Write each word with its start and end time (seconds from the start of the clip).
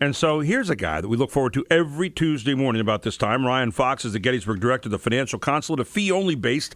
And 0.00 0.14
so 0.14 0.40
here's 0.40 0.68
a 0.68 0.76
guy 0.76 1.00
that 1.00 1.08
we 1.08 1.16
look 1.16 1.30
forward 1.30 1.54
to 1.54 1.64
every 1.70 2.10
Tuesday 2.10 2.54
morning 2.54 2.80
about 2.80 3.02
this 3.02 3.16
time. 3.16 3.46
Ryan 3.46 3.70
Fox 3.70 4.04
is 4.04 4.12
the 4.12 4.18
Gettysburg 4.18 4.60
director 4.60 4.88
of 4.88 4.90
the 4.90 4.98
Financial 4.98 5.38
Consulate, 5.38 5.80
a 5.80 5.84
fee 5.84 6.12
only 6.12 6.34
based 6.34 6.74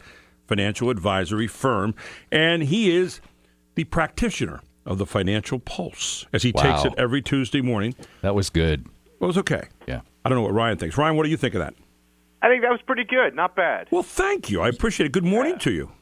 financial 0.48 0.88
advisory 0.90 1.46
firm. 1.46 1.94
And 2.32 2.62
he 2.62 2.96
is 2.96 3.20
the 3.74 3.84
practitioner 3.84 4.60
of 4.86 4.96
the 4.98 5.06
Financial 5.06 5.58
Pulse 5.58 6.26
as 6.32 6.42
he 6.42 6.52
Wow. 6.54 6.62
takes 6.62 6.84
it 6.86 6.94
every 6.98 7.20
Tuesday 7.20 7.60
morning. 7.60 7.94
That 8.22 8.34
was 8.34 8.48
good. 8.48 8.86
Well, 9.18 9.26
it 9.28 9.36
was 9.36 9.38
okay. 9.38 9.64
Yeah. 9.86 10.00
I 10.24 10.28
don't 10.30 10.36
know 10.36 10.42
what 10.42 10.54
Ryan 10.54 10.78
thinks. 10.78 10.96
Ryan, 10.96 11.16
what 11.16 11.24
do 11.24 11.28
you 11.30 11.36
think 11.36 11.54
of 11.54 11.60
that? 11.60 11.74
I 12.42 12.48
think 12.48 12.62
that 12.62 12.70
was 12.70 12.80
pretty 12.86 13.04
good. 13.04 13.34
Not 13.36 13.54
bad. 13.54 13.88
Well, 13.90 14.02
thank 14.02 14.48
you. 14.48 14.62
I 14.62 14.68
appreciate 14.68 15.06
it. 15.06 15.12
Good 15.12 15.24
morning 15.26 15.58
to 15.58 15.70
you. 15.70 15.92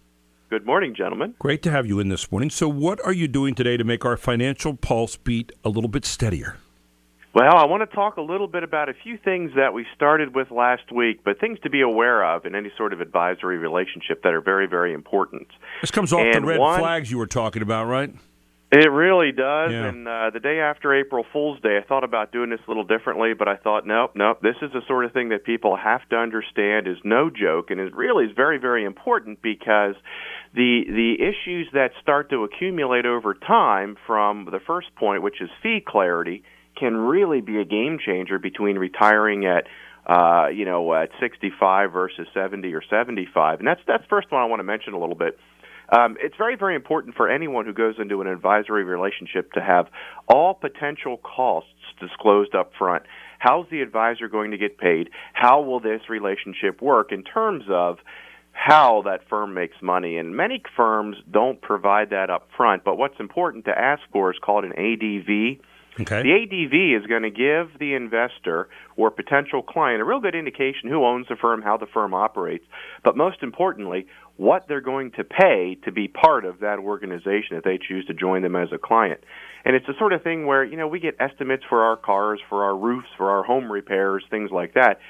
Good 0.50 0.64
morning, 0.64 0.94
gentlemen. 0.94 1.34
Great 1.40 1.62
to 1.64 1.70
have 1.72 1.84
you 1.84 1.98
in 1.98 2.08
this 2.08 2.30
morning. 2.30 2.48
So, 2.48 2.68
what 2.68 3.04
are 3.04 3.12
you 3.12 3.26
doing 3.28 3.54
today 3.56 3.76
to 3.76 3.82
make 3.84 4.04
our 4.04 4.16
financial 4.16 4.74
pulse 4.74 5.16
beat 5.16 5.50
a 5.64 5.68
little 5.68 5.90
bit 5.90 6.04
steadier? 6.06 6.56
Well, 7.34 7.56
I 7.56 7.66
want 7.66 7.88
to 7.88 7.94
talk 7.94 8.16
a 8.16 8.22
little 8.22 8.48
bit 8.48 8.62
about 8.62 8.88
a 8.88 8.94
few 8.94 9.18
things 9.18 9.52
that 9.54 9.74
we 9.74 9.86
started 9.94 10.34
with 10.34 10.50
last 10.50 10.90
week, 10.90 11.20
but 11.24 11.38
things 11.38 11.58
to 11.62 11.70
be 11.70 11.82
aware 11.82 12.24
of 12.24 12.46
in 12.46 12.54
any 12.54 12.70
sort 12.76 12.92
of 12.92 13.00
advisory 13.00 13.58
relationship 13.58 14.22
that 14.22 14.32
are 14.32 14.40
very, 14.40 14.66
very 14.66 14.94
important. 14.94 15.46
This 15.82 15.90
comes 15.90 16.12
off 16.12 16.26
the 16.32 16.40
red 16.40 16.58
one- 16.58 16.80
flags 16.80 17.10
you 17.10 17.18
were 17.18 17.26
talking 17.26 17.62
about, 17.62 17.86
right? 17.86 18.12
It 18.70 18.90
really 18.90 19.32
does. 19.32 19.72
Yeah. 19.72 19.86
And 19.86 20.06
uh, 20.06 20.30
the 20.30 20.40
day 20.40 20.60
after 20.60 20.94
April 20.94 21.24
Fool's 21.32 21.58
Day, 21.60 21.78
I 21.82 21.86
thought 21.86 22.04
about 22.04 22.32
doing 22.32 22.50
this 22.50 22.60
a 22.66 22.70
little 22.70 22.84
differently, 22.84 23.32
but 23.32 23.48
I 23.48 23.56
thought, 23.56 23.86
nope, 23.86 24.12
nope. 24.14 24.40
This 24.42 24.56
is 24.60 24.70
the 24.72 24.82
sort 24.86 25.06
of 25.06 25.12
thing 25.12 25.30
that 25.30 25.44
people 25.44 25.74
have 25.74 26.06
to 26.10 26.16
understand 26.16 26.86
is 26.86 26.98
no 27.02 27.30
joke, 27.30 27.70
and 27.70 27.80
is 27.80 27.92
really 27.94 28.26
is 28.26 28.32
very, 28.36 28.58
very 28.58 28.84
important 28.84 29.40
because 29.40 29.94
the 30.54 30.84
the 30.86 31.14
issues 31.18 31.68
that 31.72 31.92
start 32.02 32.28
to 32.28 32.44
accumulate 32.44 33.06
over 33.06 33.32
time 33.32 33.96
from 34.06 34.44
the 34.44 34.60
first 34.60 34.94
point, 34.96 35.22
which 35.22 35.40
is 35.40 35.48
fee 35.62 35.82
clarity, 35.86 36.42
can 36.78 36.96
really 36.96 37.40
be 37.40 37.58
a 37.58 37.64
game 37.64 37.98
changer 38.04 38.38
between 38.38 38.76
retiring 38.76 39.46
at 39.46 39.64
uh, 40.06 40.48
you 40.48 40.64
know 40.64 40.94
at 40.94 41.10
65 41.20 41.92
versus 41.92 42.26
70 42.32 42.72
or 42.74 42.82
75. 42.88 43.58
And 43.58 43.66
that's 43.66 43.80
that's 43.86 44.04
the 44.04 44.08
first 44.08 44.30
one 44.30 44.40
I 44.40 44.46
want 44.46 44.60
to 44.60 44.64
mention 44.64 44.94
a 44.94 44.98
little 44.98 45.16
bit. 45.16 45.38
Um, 45.90 46.16
it's 46.20 46.36
very, 46.36 46.56
very 46.56 46.74
important 46.74 47.14
for 47.14 47.30
anyone 47.30 47.64
who 47.64 47.72
goes 47.72 47.94
into 47.98 48.20
an 48.20 48.26
advisory 48.26 48.84
relationship 48.84 49.52
to 49.52 49.60
have 49.62 49.86
all 50.28 50.52
potential 50.54 51.16
costs 51.16 51.70
disclosed 51.98 52.54
up 52.54 52.72
front. 52.78 53.04
How's 53.38 53.66
the 53.70 53.80
advisor 53.80 54.28
going 54.28 54.50
to 54.50 54.58
get 54.58 54.76
paid? 54.76 55.08
How 55.32 55.62
will 55.62 55.80
this 55.80 56.02
relationship 56.08 56.82
work 56.82 57.10
in 57.10 57.22
terms 57.22 57.64
of 57.70 57.98
how 58.52 59.02
that 59.06 59.28
firm 59.30 59.54
makes 59.54 59.76
money? 59.80 60.18
And 60.18 60.36
many 60.36 60.62
firms 60.76 61.16
don't 61.30 61.60
provide 61.62 62.10
that 62.10 62.28
up 62.28 62.48
front, 62.56 62.84
but 62.84 62.96
what's 62.96 63.18
important 63.18 63.64
to 63.66 63.78
ask 63.78 64.02
for 64.12 64.30
is 64.30 64.38
called 64.42 64.64
an 64.64 64.72
ADV. 64.72 65.64
Okay. 66.00 66.22
The 66.22 66.32
ADV 66.32 67.02
is 67.02 67.06
going 67.08 67.22
to 67.22 67.30
give 67.30 67.78
the 67.78 67.94
investor 67.94 68.68
or 68.96 69.10
potential 69.10 69.62
client 69.62 70.00
a 70.00 70.04
real 70.04 70.20
good 70.20 70.34
indication 70.34 70.88
who 70.88 71.04
owns 71.04 71.26
the 71.28 71.36
firm, 71.36 71.62
how 71.62 71.76
the 71.76 71.86
firm 71.86 72.14
operates, 72.14 72.64
but 73.04 73.16
most 73.16 73.42
importantly, 73.42 74.06
what 74.36 74.68
they're 74.68 74.80
going 74.80 75.10
to 75.12 75.24
pay 75.24 75.76
to 75.84 75.90
be 75.90 76.06
part 76.06 76.44
of 76.44 76.60
that 76.60 76.78
organization 76.78 77.56
if 77.56 77.64
they 77.64 77.78
choose 77.78 78.06
to 78.06 78.14
join 78.14 78.42
them 78.42 78.54
as 78.54 78.68
a 78.72 78.78
client. 78.78 79.20
And 79.64 79.74
it's 79.74 79.86
the 79.86 79.94
sort 79.98 80.12
of 80.12 80.22
thing 80.22 80.46
where, 80.46 80.64
you 80.64 80.76
know, 80.76 80.86
we 80.86 81.00
get 81.00 81.16
estimates 81.18 81.64
for 81.68 81.82
our 81.82 81.96
cars, 81.96 82.40
for 82.48 82.64
our 82.64 82.76
roofs, 82.76 83.08
for 83.16 83.30
our 83.30 83.42
home 83.42 83.70
repairs, 83.70 84.24
things 84.30 84.50
like 84.52 84.74
that. 84.74 85.00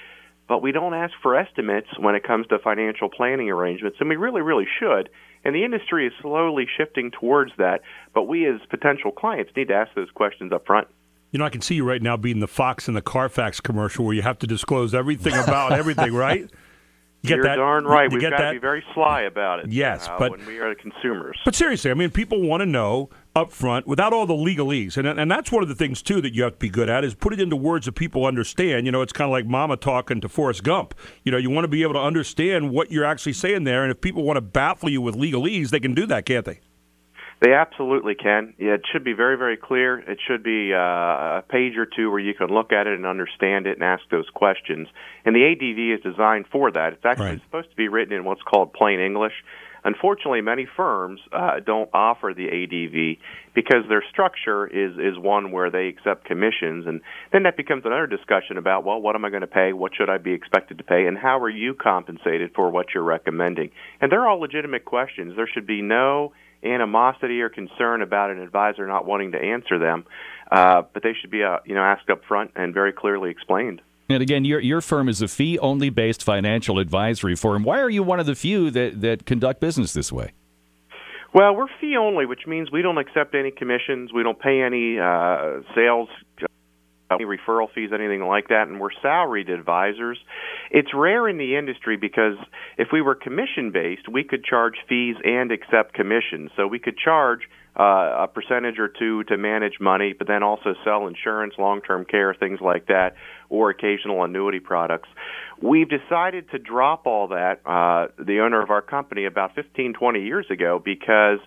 But 0.49 0.63
we 0.63 0.73
don't 0.73 0.95
ask 0.95 1.13
for 1.23 1.37
estimates 1.37 1.89
when 1.99 2.15
it 2.15 2.25
comes 2.25 2.47
to 2.49 2.59
financial 2.59 3.09
planning 3.11 3.51
arrangements, 3.51 3.99
and 4.01 4.09
we 4.09 4.17
really, 4.17 4.41
really 4.41 4.67
should. 4.81 5.11
And 5.45 5.55
the 5.55 5.65
industry 5.65 6.07
is 6.07 6.13
slowly 6.21 6.67
shifting 6.77 7.11
towards 7.11 7.53
that, 7.59 7.83
but 8.15 8.25
we 8.25 8.47
as 8.47 8.61
potential 8.71 9.13
clients 9.13 9.53
need 9.55 9.69
to 9.69 9.75
ask 9.75 9.95
those 9.95 10.11
questions 10.11 10.53
up 10.53 10.67
front. 10.67 10.89
You 11.31 11.39
know, 11.39 11.45
I 11.45 11.51
can 11.51 11.61
see 11.61 11.75
you 11.75 11.85
right 11.85 12.01
now 12.01 12.17
being 12.17 12.41
the 12.41 12.49
Fox 12.49 12.89
and 12.89 12.97
the 12.97 13.03
Carfax 13.03 13.61
commercial 13.61 14.05
where 14.05 14.15
you 14.15 14.23
have 14.23 14.39
to 14.39 14.47
disclose 14.47 14.95
everything 14.95 15.35
about 15.35 15.73
everything, 15.73 16.15
right? 16.15 16.51
You 17.23 17.31
get 17.31 17.43
that? 17.43 17.57
You're 17.57 17.57
darn 17.57 17.85
right. 17.85 18.11
We've 18.11 18.21
got 18.21 18.37
to 18.37 18.53
be 18.53 18.59
very 18.59 18.85
sly 18.95 19.23
about 19.23 19.59
it. 19.59 19.73
Yes, 19.73 20.07
uh, 20.07 20.17
but- 20.21 20.31
when 20.31 20.47
we 20.47 20.59
are 20.61 20.69
the 20.69 20.81
consumers. 20.81 21.37
But 21.45 21.57
seriously, 21.57 21.91
I 21.91 21.95
mean, 21.95 22.11
people 22.11 22.41
want 22.41 22.61
to 22.61 22.67
know 22.67 23.11
up 23.39 23.53
front 23.53 23.87
without 23.87 24.13
all 24.13 24.27
the 24.27 24.35
legalese, 24.35 24.97
and 24.97 25.07
and 25.07 25.31
that's 25.31 25.51
one 25.51 25.63
of 25.63 25.69
the 25.69 25.75
things 25.75 26.03
too 26.03 26.21
that 26.21 26.35
you 26.35 26.43
have 26.43 26.53
to 26.55 26.59
be 26.59 26.69
good 26.69 26.91
at 26.91 27.05
is 27.05 27.15
put 27.15 27.33
it 27.33 27.41
into 27.41 27.57
words 27.57 27.87
that 27.87 27.93
people 27.93 28.27
understand. 28.27 28.85
You 28.85 28.93
know, 28.93 29.01
it's 29.01 29.13
kind 29.13 29.29
of 29.29 29.33
like 29.33 29.47
Mama 29.47 29.77
talking 29.77 30.21
to 30.21 30.29
Forrest 30.29 30.65
Gump. 30.65 30.95
You 31.25 31.33
know, 31.33 31.39
you 31.39 31.49
want 31.49 31.65
to 31.65 31.69
be 31.69 31.83
able 31.83 31.95
to 31.95 32.01
understand 32.01 32.71
what 32.71 32.91
you're 32.91 33.05
actually 33.05 33.33
saying 33.33 33.65
there, 33.65 33.83
and 33.83 33.91
if 33.91 34.01
people 34.01 34.25
want 34.25 34.37
to 34.37 34.43
baffle 34.43 34.91
you 34.91 35.01
with 35.01 35.15
legalese, 35.15 35.71
they 35.71 35.81
can 35.81 35.95
do 35.95 36.05
that, 36.07 36.27
can't 36.27 36.45
they? 36.45 36.61
They 37.41 37.53
absolutely 37.55 38.17
can. 38.17 38.55
Yeah, 38.59 38.75
it 38.75 38.83
should 38.91 39.05
be 39.05 39.13
very, 39.13 39.37
very 39.39 39.57
clear. 39.57 40.01
It 40.01 40.19
should 40.27 40.43
be 40.43 40.75
uh, 40.75 41.39
a 41.39 41.45
page 41.49 41.77
or 41.77 41.87
two 41.87 42.11
where 42.11 42.19
you 42.19 42.35
can 42.35 42.49
look 42.49 42.73
at 42.73 42.89
it 42.89 42.95
and 42.95 43.07
understand 43.07 43.69
it 43.69 43.75
and 43.75 43.85
ask 43.85 44.03
those 44.11 44.29
questions. 44.35 44.89
And 45.25 45.37
the 45.37 45.45
ADV 45.45 45.99
is 45.99 46.03
designed 46.13 46.47
for 46.51 46.73
that. 46.73 46.95
It's 46.95 47.05
actually 47.05 47.27
Right. 47.27 47.43
supposed 47.43 47.71
to 47.71 47.77
be 47.77 47.87
written 47.87 48.13
in 48.13 48.25
what's 48.25 48.43
called 48.43 48.73
plain 48.73 48.99
English. 48.99 49.35
Unfortunately, 49.89 50.43
many 50.43 50.69
firms 50.77 51.19
uh, 51.33 51.61
don't 51.65 51.89
offer 51.95 52.35
the 52.37 52.45
ADV 52.45 53.25
because 53.55 53.89
their 53.89 54.05
structure 54.11 54.67
is 54.67 54.99
is 54.99 55.19
one 55.19 55.51
where 55.51 55.71
they 55.71 55.89
accept 55.89 56.27
commissions, 56.27 56.87
and 56.87 57.01
then 57.33 57.45
that 57.45 57.57
becomes 57.57 57.87
another 57.87 58.07
discussion 58.07 58.59
about 58.59 58.85
well, 58.85 59.01
what 59.01 59.15
am 59.15 59.25
I 59.25 59.31
going 59.31 59.41
to 59.41 59.47
pay? 59.47 59.73
What 59.73 59.93
should 59.97 60.11
I 60.11 60.19
be 60.19 60.35
expected 60.35 60.77
to 60.77 60.85
pay? 60.85 61.07
And 61.07 61.17
how 61.17 61.39
are 61.39 61.49
you 61.49 61.73
compensated 61.73 62.51
for 62.55 62.69
what 62.71 62.89
you're 62.95 63.03
recommending? 63.03 63.71
And 63.99 64.13
they're 64.13 64.29
all 64.29 64.39
legitimate 64.39 64.85
questions. 64.85 65.33
There 65.37 65.49
should 65.51 65.67
be 65.67 65.81
no 65.81 66.35
animosity 66.63 67.41
or 67.41 67.49
concern 67.49 68.03
about 68.03 68.31
an 68.31 68.41
advisor 68.41 68.87
not 68.87 69.07
wanting 69.07 69.33
to 69.33 69.39
answer 69.39 69.79
them, 69.79 70.05
uh, 70.53 70.83
but 70.93 71.03
they 71.03 71.15
should 71.19 71.31
be 71.31 71.43
uh, 71.43 71.61
you 71.65 71.75
know 71.75 71.81
asked 71.81 72.11
up 72.11 72.21
front 72.29 72.51
and 72.57 72.75
very 72.75 72.93
clearly 72.93 73.31
explained. 73.31 73.81
And 74.11 74.23
again, 74.23 74.45
your 74.45 74.61
your 74.61 74.81
firm 74.81 75.09
is 75.09 75.21
a 75.21 75.29
fee 75.29 75.59
only 75.59 75.91
based 75.91 76.23
financial 76.23 76.79
advisory 76.79 77.37
firm. 77.37 77.63
Why 77.63 77.81
are 77.81 77.91
you 77.91 78.03
one 78.03 78.21
of 78.21 78.27
the 78.27 78.35
few 78.35 78.71
that, 78.71 79.01
that 79.03 79.27
conduct 79.27 79.61
business 79.61 79.93
this 79.93 80.11
way? 80.11 80.33
Well, 81.35 81.55
we're 81.55 81.67
fee 81.79 81.97
only, 81.99 82.25
which 82.25 82.47
means 82.47 82.71
we 82.71 82.81
don't 82.81 82.97
accept 82.97 83.35
any 83.35 83.51
commissions. 83.51 84.11
We 84.15 84.23
don't 84.23 84.41
pay 84.41 84.63
any 84.63 84.99
uh, 84.99 85.61
sales, 85.75 86.09
any 87.11 87.25
referral 87.25 87.71
fees, 87.75 87.91
anything 87.93 88.23
like 88.23 88.49
that, 88.49 88.69
and 88.69 88.81
we're 88.81 88.93
salaried 89.03 89.51
advisors. 89.51 90.19
It's 90.71 90.89
rare 90.95 91.29
in 91.29 91.37
the 91.37 91.57
industry 91.57 91.99
because 91.99 92.37
if 92.79 92.89
we 92.93 93.03
were 93.03 93.15
commission 93.15 93.73
based, 93.73 94.09
we 94.11 94.25
could 94.25 94.43
charge 94.43 94.75
fees 94.89 95.17
and 95.23 95.53
accept 95.53 95.93
commissions. 95.93 96.51
So 96.57 96.67
we 96.67 96.79
could 96.79 96.97
charge 96.97 97.41
uh, 97.79 98.25
a 98.25 98.29
percentage 98.29 98.79
or 98.79 98.89
two 98.89 99.23
to 99.25 99.37
manage 99.37 99.79
money, 99.81 100.15
but 100.17 100.27
then 100.27 100.43
also 100.43 100.75
sell 100.85 101.07
insurance, 101.07 101.55
long 101.59 101.81
term 101.81 102.05
care, 102.05 102.35
things 102.35 102.61
like 102.61 102.87
that, 102.87 103.15
or 103.49 103.71
occasional 103.71 104.23
annuity 104.25 104.61
products. 104.61 105.09
We've 105.61 105.89
decided 105.89 106.51
to 106.51 106.59
drop 106.59 107.07
all 107.07 107.29
that, 107.29 107.61
uh, 107.67 108.09
the 108.23 108.41
owner 108.41 108.63
of 108.63 108.71
our 108.71 108.83
company, 108.83 109.25
about 109.25 109.55
15, 109.55 109.95
20 109.95 110.21
years 110.23 110.47
ago, 110.51 110.81
because 110.85 111.39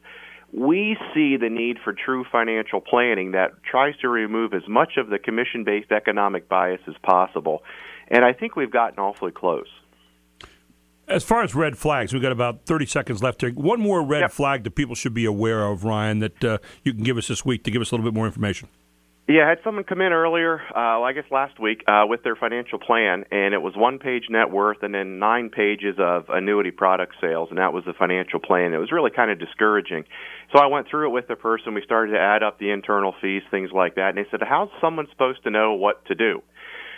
we 0.54 0.98
see 1.14 1.38
the 1.38 1.50
need 1.50 1.78
for 1.84 1.94
true 1.94 2.26
financial 2.30 2.82
planning 2.82 3.32
that 3.32 3.52
tries 3.64 3.96
to 4.00 4.10
remove 4.10 4.54
as 4.54 4.68
much 4.68 4.98
of 4.98 5.10
the 5.10 5.18
commission 5.18 5.64
based 5.64 5.92
economic 5.92 6.50
bias 6.50 6.82
as 6.88 6.96
possible. 7.04 7.64
And 8.10 8.26
I 8.26 8.34
think 8.34 8.56
we've 8.58 8.72
gotten 8.72 9.00
awfully 9.00 9.32
close. 9.32 9.68
As 11.08 11.24
far 11.24 11.44
as 11.44 11.56
red 11.56 11.78
flags, 11.78 12.14
we've 12.14 12.22
got 12.22 12.32
about 12.32 12.66
30 12.66 12.86
seconds 12.86 13.24
left 13.24 13.42
here. 13.42 13.52
One 13.52 13.80
more 13.82 14.04
red 14.04 14.22
Yep. 14.22 14.32
flag 14.32 14.64
that 14.64 14.76
people 14.76 14.96
should 14.96 15.14
be 15.14 15.26
aware 15.26 15.66
of, 15.66 15.84
Ryan, 15.84 16.20
that 16.20 16.44
uh, 16.44 16.58
you 16.84 16.94
can 16.94 17.04
give 17.04 17.18
us 17.18 17.28
this 17.28 17.46
week 17.46 17.64
to 17.64 17.72
give 17.72 17.82
us 17.82 17.92
a 17.92 17.96
little 17.96 18.10
bit 18.10 18.16
more 18.16 18.26
information. 18.26 18.70
Yeah, 19.28 19.46
I 19.46 19.50
had 19.50 19.60
someone 19.64 19.84
come 19.84 20.02
in 20.02 20.12
earlier, 20.12 20.60
uh, 20.60 20.98
well, 21.00 21.04
I 21.04 21.14
guess 21.14 21.30
last 21.30 21.60
week, 21.60 21.84
uh, 21.88 22.04
with 22.08 22.24
their 22.24 22.36
financial 22.36 22.80
plan, 22.80 23.24
and 23.32 23.54
it 23.54 23.62
was 23.62 23.74
one 23.78 24.00
page 24.00 24.24
net 24.30 24.50
worth 24.50 24.82
and 24.82 24.94
then 24.94 25.20
nine 25.20 25.50
pages 25.50 25.96
of 26.00 26.26
annuity 26.30 26.72
product 26.72 27.14
sales, 27.22 27.50
and 27.50 27.60
that 27.60 27.72
was 27.72 27.86
the 27.86 27.94
financial 27.94 28.40
plan. 28.40 28.74
It 28.74 28.78
was 28.78 28.92
really 28.92 29.12
kind 29.12 29.30
of 29.30 29.40
discouraging. 29.40 30.06
So 30.52 30.60
I 30.60 30.66
went 30.66 30.88
through 30.90 31.10
it 31.10 31.14
with 31.14 31.28
the 31.28 31.36
person. 31.36 31.76
We 31.76 31.84
started 31.84 32.14
to 32.14 32.20
add 32.20 32.42
up 32.42 32.58
the 32.58 32.72
internal 32.72 33.14
fees, 33.22 33.44
things 33.52 33.70
like 33.72 33.96
that, 33.96 34.10
and 34.10 34.18
they 34.18 34.30
said, 34.32 34.42
How's 34.42 34.70
someone 34.82 35.06
supposed 35.12 35.44
to 35.44 35.52
know 35.52 35.76
what 35.76 36.04
to 36.06 36.16
do? 36.16 36.42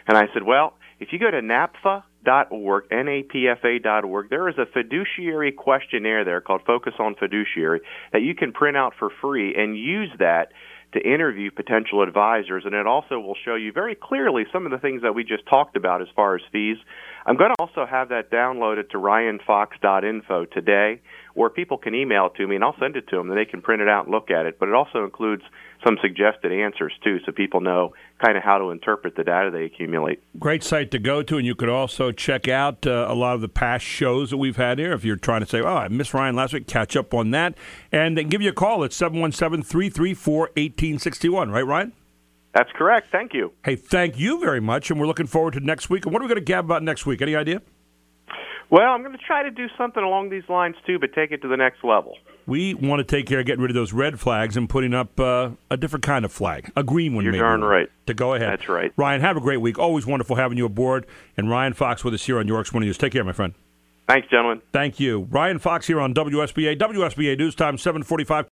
And 0.08 0.18
I 0.18 0.24
said, 0.34 0.44
Well, 0.44 0.74
if 1.00 1.10
you 1.12 1.20
go 1.20 1.30
to 1.30 1.42
NAPFA.org, 1.42 2.86
N-A-P-F-A.org, 2.90 4.30
there 4.30 4.48
is 4.48 4.56
a 4.58 4.66
fiduciary 4.66 5.52
questionnaire 5.52 6.24
there 6.24 6.40
called 6.40 6.62
Focus 6.66 6.94
on 7.00 7.16
Fiduciary 7.20 7.82
that 8.14 8.22
you 8.22 8.34
can 8.34 8.54
print 8.54 8.78
out 8.78 8.94
for 8.98 9.10
free 9.22 9.54
and 9.56 9.78
use 9.78 10.10
that 10.20 10.54
to 10.94 11.00
interview 11.00 11.52
potential 11.52 12.02
advisors, 12.02 12.64
and 12.66 12.74
it 12.74 12.88
also 12.88 13.20
will 13.20 13.36
show 13.46 13.56
you 13.56 13.72
very 13.72 13.96
clearly 13.96 14.46
some 14.52 14.66
of 14.66 14.72
the 14.72 14.78
things 14.78 15.02
that 15.02 15.14
we 15.14 15.24
just 15.24 15.46
talked 15.48 15.76
about 15.76 16.02
as 16.02 16.08
far 16.16 16.36
as 16.36 16.42
fees. 16.52 16.78
I'm 17.26 17.38
going 17.38 17.52
to 17.52 17.56
also 17.60 17.86
have 17.86 18.10
that 18.10 18.30
downloaded 18.30 18.90
to 18.90 18.98
ryanfox.info 18.98 20.46
today, 20.46 21.02
where 21.34 21.50
people 21.50 21.78
can 21.78 21.96
email 21.96 22.28
it 22.28 22.36
to 22.36 22.48
me, 22.48 22.56
and 22.56 22.64
I'll 22.64 22.76
send 22.80 22.98
it 22.98 23.08
to 23.10 23.16
them, 23.16 23.30
and 23.30 23.40
they 23.40 23.46
can 23.46 23.62
print 23.62 23.82
it 23.82 23.88
out 23.88 24.06
and 24.06 24.14
look 24.14 24.30
at 24.30 24.46
it. 24.46 24.60
But 24.60 24.70
it 24.70 24.76
also 24.76 25.06
includes 25.06 25.44
some 25.86 25.98
suggested 26.02 26.52
answers, 26.52 26.94
too, 27.04 27.20
so 27.26 27.32
people 27.32 27.62
know 27.62 27.94
kind 28.24 28.38
of 28.38 28.44
how 28.44 28.58
to 28.58 28.72
interpret 28.72 29.16
the 29.16 29.24
data 29.24 29.52
they 29.52 29.64
accumulate. 29.64 30.22
Great 30.38 30.64
site 30.64 30.92
to 30.92 31.00
go 31.00 31.24
to, 31.24 31.38
and 31.38 31.46
you 31.46 31.56
could 31.56 31.70
also 31.70 32.12
check 32.12 32.48
out 32.48 32.86
uh, 32.86 33.08
a 33.10 33.16
lot 33.16 33.36
of 33.36 33.42
the 33.42 33.50
past 33.50 33.86
shows 33.86 34.30
that 34.30 34.38
we've 34.38 34.58
had 34.58 34.78
here. 34.78 34.92
If 34.92 35.06
you're 35.06 35.16
trying 35.16 35.42
to 35.42 35.48
say, 35.48 35.62
oh, 35.62 35.78
I 35.78 35.88
missed 35.88 36.14
Ryan 36.14 36.36
last 36.36 36.54
week, 36.54 36.68
catch 36.68 36.96
up 36.96 37.14
on 37.14 37.32
that. 37.32 37.56
And 37.92 38.18
then 38.18 38.28
give 38.28 38.42
you 38.42 38.50
a 38.50 38.54
call 38.54 38.84
at 38.84 38.92
717 38.92 39.64
334 39.64 40.40
1861, 40.40 41.52
right, 41.52 41.66
Ryan? 41.66 41.94
That's 42.54 42.72
correct. 42.76 43.08
Thank 43.12 43.34
you. 43.34 43.52
Hey, 43.66 43.76
thank 43.76 44.20
you 44.20 44.40
very 44.40 44.62
much, 44.62 44.92
and 44.92 45.00
we're 45.00 45.08
looking 45.08 45.28
forward 45.28 45.54
to 45.54 45.60
next 45.60 45.90
week. 45.90 46.06
And 46.06 46.14
what 46.14 46.22
are 46.22 46.26
we 46.26 46.30
going 46.30 46.40
to 46.40 46.46
gab 46.46 46.66
about 46.66 46.84
next 46.84 47.06
week? 47.06 47.22
Any 47.22 47.36
idea? 47.36 47.62
Well, 48.70 48.92
I'm 48.92 49.02
going 49.04 49.16
to 49.16 49.24
try 49.24 49.44
to 49.44 49.52
do 49.52 49.68
something 49.78 50.04
along 50.04 50.32
these 50.32 50.50
lines 50.50 50.76
too, 50.88 50.98
but 50.98 51.14
take 51.14 51.32
it 51.32 51.44
to 51.44 51.48
the 51.48 51.58
next 51.58 51.84
level. 51.84 52.18
We 52.48 52.74
want 52.74 53.00
to 53.00 53.04
take 53.04 53.28
care 53.28 53.40
of 53.40 53.46
getting 53.46 53.62
rid 53.62 53.70
of 53.70 53.76
those 53.76 53.94
red 53.94 54.20
flags 54.20 54.58
and 54.58 54.68
putting 54.68 54.96
up 54.96 55.20
uh, 55.20 55.52
a 55.70 55.78
different 55.78 56.04
kind 56.04 56.26
of 56.26 56.32
flag, 56.32 56.72
a 56.76 56.84
green 56.84 57.14
one. 57.14 57.24
You're 57.24 57.34
maybe, 57.34 57.42
darn 57.42 57.64
right. 57.64 57.88
To 58.08 58.16
go 58.16 58.34
ahead. 58.34 58.50
That's 58.50 58.68
right. 58.68 58.92
Ryan, 58.98 59.22
have 59.22 59.38
a 59.38 59.42
great 59.42 59.62
week. 59.62 59.78
Always 59.78 60.08
wonderful 60.08 60.38
having 60.38 60.58
you 60.58 60.66
aboard. 60.66 61.06
And 61.38 61.52
Ryan 61.52 61.74
Fox 61.74 62.04
with 62.04 62.16
us 62.16 62.26
here 62.26 62.40
on 62.40 62.48
York's 62.48 62.74
Morning 62.74 62.88
News. 62.88 62.98
Take 62.98 63.14
care, 63.14 63.24
my 63.24 63.32
friend. 63.32 63.54
Thanks, 64.08 64.28
gentlemen. 64.30 64.62
Thank 64.74 65.00
you. 65.00 65.28
Ryan 65.30 65.60
Fox 65.60 65.86
here 65.86 66.02
on 66.02 66.16
WSBA. 66.16 66.78
WSBA 66.78 67.38
News 67.38 67.54
Time, 67.54 67.78
745. 67.78 68.42